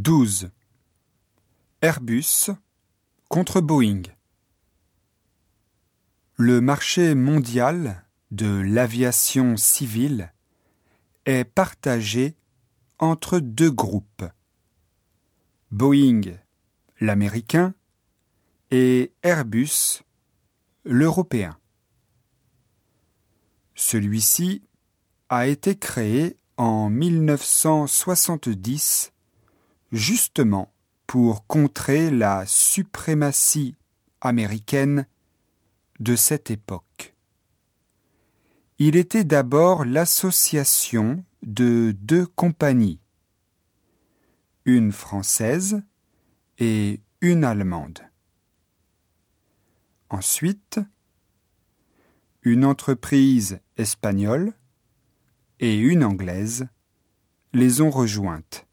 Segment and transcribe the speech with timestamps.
[0.00, 0.50] 12.
[1.82, 2.48] Airbus
[3.28, 4.04] contre Boeing.
[6.36, 10.32] Le marché mondial de l'aviation civile
[11.26, 12.34] est partagé
[12.98, 14.24] entre deux groupes.
[15.70, 16.22] Boeing,
[17.02, 17.74] l'américain,
[18.70, 20.00] et Airbus,
[20.84, 21.58] l'européen.
[23.74, 24.62] Celui-ci
[25.28, 29.12] a été créé en 1970
[29.92, 30.72] justement
[31.06, 33.74] pour contrer la suprématie
[34.20, 35.06] américaine
[35.98, 37.14] de cette époque.
[38.78, 43.00] Il était d'abord l'association de deux compagnies,
[44.64, 45.82] une française
[46.58, 48.00] et une allemande.
[50.08, 50.80] Ensuite,
[52.42, 54.54] une entreprise espagnole
[55.58, 56.68] et une anglaise
[57.52, 58.66] les ont rejointes.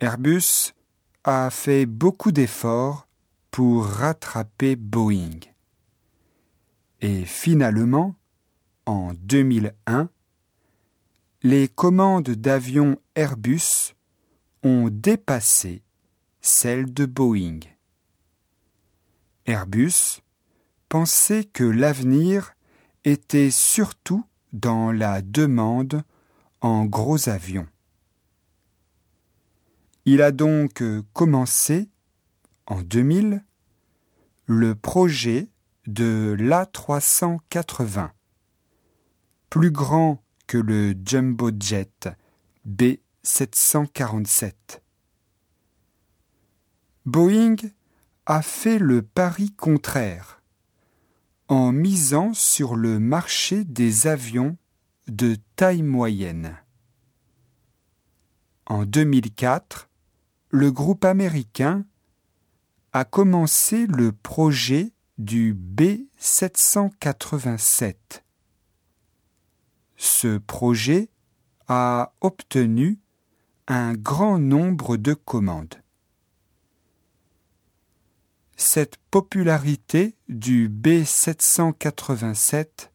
[0.00, 0.74] Airbus
[1.24, 3.08] a fait beaucoup d'efforts
[3.50, 5.40] pour rattraper Boeing.
[7.00, 8.14] Et finalement,
[8.86, 10.08] en 2001,
[11.42, 13.96] les commandes d'avions Airbus
[14.62, 15.82] ont dépassé
[16.40, 17.60] celles de Boeing.
[19.46, 20.22] Airbus
[20.88, 22.54] pensait que l'avenir
[23.04, 26.04] était surtout dans la demande
[26.60, 27.66] en gros avions.
[30.10, 31.90] Il a donc commencé,
[32.66, 33.44] en 2000,
[34.46, 35.50] le projet
[35.86, 38.12] de l'A380,
[39.50, 42.08] plus grand que le Jumbo Jet
[42.66, 44.54] B747.
[47.04, 47.56] Boeing
[48.24, 50.40] a fait le pari contraire
[51.48, 54.56] en misant sur le marché des avions
[55.06, 56.56] de taille moyenne.
[58.64, 59.87] En 2004,
[60.50, 61.84] le groupe américain
[62.92, 68.22] a commencé le projet du B787.
[69.96, 71.10] Ce projet
[71.66, 73.00] a obtenu
[73.66, 75.82] un grand nombre de commandes.
[78.56, 82.88] Cette popularité du B787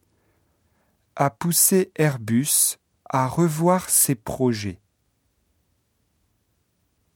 [1.16, 2.78] a poussé Airbus
[3.08, 4.80] à revoir ses projets.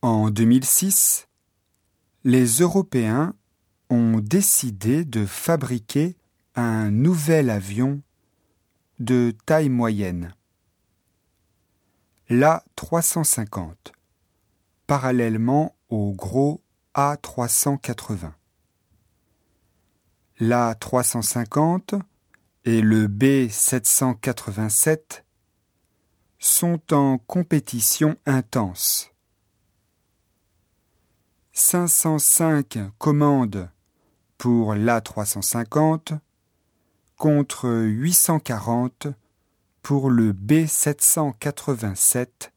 [0.01, 1.27] En 2006,
[2.23, 3.35] les Européens
[3.91, 6.17] ont décidé de fabriquer
[6.55, 8.01] un nouvel avion
[9.01, 10.37] de taille moyenne,
[12.31, 13.75] l'A350,
[14.87, 16.63] parallèlement au gros
[16.95, 18.35] A380.
[20.39, 22.01] L'A350
[22.65, 25.25] et le B787
[26.39, 29.11] sont en compétition intense.
[31.71, 33.69] 505 commandes
[34.39, 36.19] pour l'A350
[37.19, 39.09] contre 840
[39.83, 42.53] pour le B787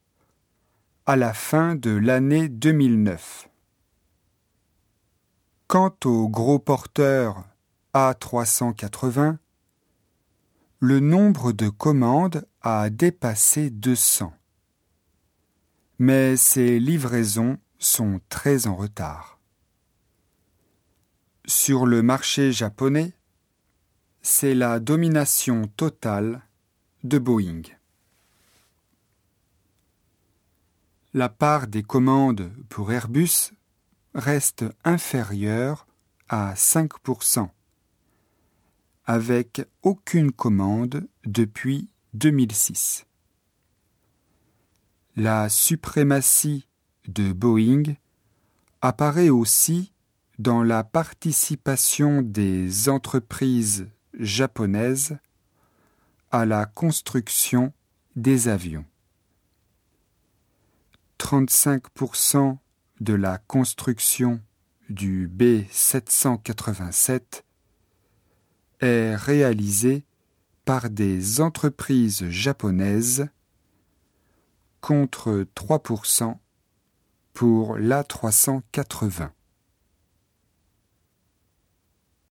[1.04, 3.50] à la fin de l'année 2009.
[5.66, 7.44] Quant au gros porteur
[7.92, 9.36] A380,
[10.78, 14.32] le nombre de commandes a dépassé 200.
[15.98, 19.38] Mais ces livraisons sont très en retard.
[21.46, 23.12] Sur le marché japonais,
[24.22, 26.46] c'est la domination totale
[27.02, 27.62] de Boeing.
[31.12, 33.52] La part des commandes pour Airbus
[34.14, 35.86] reste inférieure
[36.28, 37.50] à 5%,
[39.04, 43.06] avec aucune commande depuis 2006.
[45.16, 46.66] La suprématie
[47.08, 47.96] de Boeing
[48.80, 49.92] apparaît aussi
[50.38, 55.18] dans la participation des entreprises japonaises
[56.30, 57.72] à la construction
[58.16, 58.84] des avions.
[61.18, 62.58] 35%
[63.00, 64.40] de la construction
[64.88, 67.42] du B787
[68.80, 70.04] est réalisée
[70.64, 73.28] par des entreprises japonaises
[74.80, 76.36] contre 3%
[77.32, 79.30] pour l'A380.